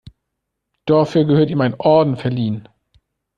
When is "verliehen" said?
2.17-2.67